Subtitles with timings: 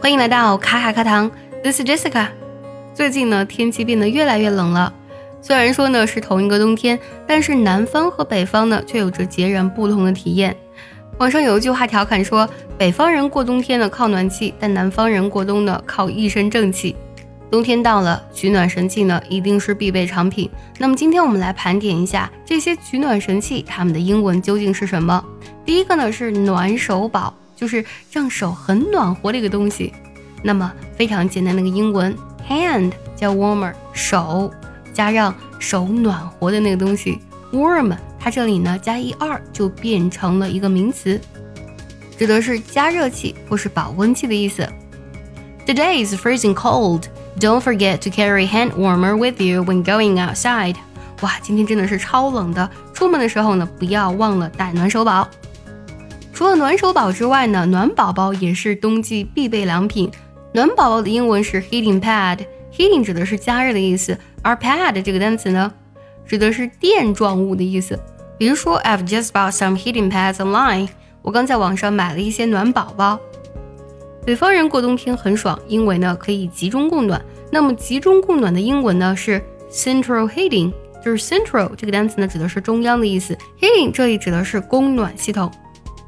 [0.00, 1.28] 欢迎来到卡卡课堂
[1.60, 2.28] ，This is Jessica。
[2.94, 4.92] 最近呢，天气变得越来越冷了。
[5.42, 10.56] 虽然说呢是同一个冬天，但是南方和北方呢却有着截然不同的体验。
[11.18, 12.48] 网上有一句话调侃说，
[12.78, 16.94] 北方人过冬天呢靠暖气，但南方人过冬呢靠一身正气。
[17.50, 20.48] 冬天到了，取暖神器呢一定是必备产品。
[20.78, 25.22] 那么今天我们来盘点一下这些取暖神器，它们的英文究竟是什么？
[25.64, 27.34] 第一个呢是暖手宝。
[27.58, 29.92] 就是让手很暖和的一个东西。
[30.42, 32.16] 那么非常简单的一个英文
[32.48, 34.52] ，hand 加 warmer 手
[34.94, 37.18] 加上手暖和的那个东西
[37.52, 41.20] ，warm 它这里呢加 er 就变成了一个名词，
[42.16, 44.68] 指的是加热器或是保温器的意思。
[45.66, 47.02] Today is freezing cold.
[47.40, 50.76] Don't forget to carry hand warmer with you when going outside.
[51.20, 55.28] 哇，今天真的是超冷的，出门的时候呢不要忘了带暖手宝。
[56.38, 60.08] 除了暖手宝之外呢，暖宝宝也是冬季必备良品。
[60.52, 65.74] 暖宝宝的英文是 heating pad，heating 指的是加热的意思，而 pad 这个单词呢，
[66.24, 67.98] 指的是垫状物的意思。
[68.38, 70.88] 比如说，I've just bought some heating pads online。
[71.22, 73.18] 我刚在网上买了一些暖宝宝。
[74.24, 77.20] 北方人过冬天很爽，因为呢可以集中供暖。
[77.50, 80.72] 那么集中供暖的英文呢是 central heating，
[81.04, 85.50] 就是 central 这个单词呢指的是中央的意思，heating 这里指的是供暖系统。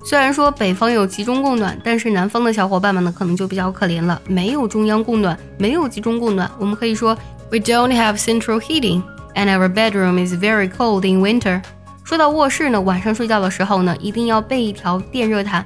[0.02, 6.50] 虽然说北方有集中供暖，但是南方的小伙伴们呢，可能就比较可怜了，没有中央供暖，没有集中供暖。
[6.58, 7.16] 我们可以说
[7.50, 9.02] ，We don't have central heating,
[9.34, 11.62] and our bedroom is very cold in winter。
[12.02, 15.64] 说到卧室呢，晚上睡觉的时候呢，一定要备一条电热毯。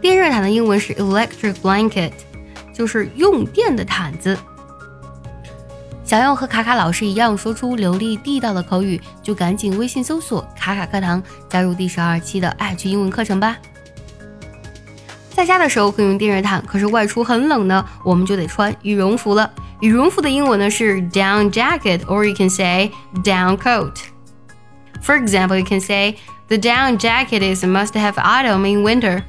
[0.00, 2.12] 电热毯的英文是 electric blanket，
[2.72, 4.36] 就是用电的毯子。
[6.06, 13.56] 想要和卡卡老师一样说出流利地道的口语，就赶紧微信搜索“卡卡课堂”，加入第十二期的爱趣英文课程吧。
[15.30, 19.50] 在家的时候可以用电热毯，可是外出很冷呢，我们就得穿羽绒服了。
[19.80, 22.92] 羽绒服的英文呢是 down jacket，or you can say
[23.24, 23.96] down coat。
[25.02, 26.14] For example, you can say
[26.46, 29.24] the down jacket is a must-have item in winter。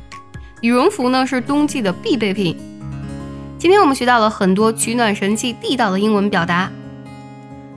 [0.62, 2.56] 羽绒服呢是冬季的必备品。
[3.60, 6.72] 今天我们学到了很多取暖神器地道的英文表达。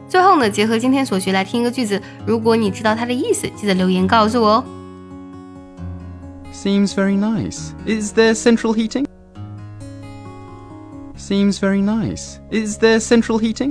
[0.07, 4.65] 最后呢，结合今天所学来听一个句子，如果你知道它的意思，记得留言告诉我哦。
[6.53, 7.71] Seems very nice.
[7.87, 9.07] Is there central heating?
[11.17, 12.39] Seems very nice.
[12.51, 13.71] Is there central heating?